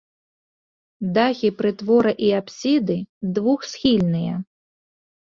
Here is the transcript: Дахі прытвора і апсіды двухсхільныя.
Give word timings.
Дахі 1.17 1.51
прытвора 1.59 2.11
і 2.31 2.33
апсіды 2.39 2.99
двухсхільныя. 3.39 4.35